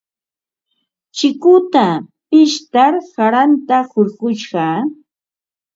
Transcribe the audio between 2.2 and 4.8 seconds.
pishtar qaranta hurqushqaa.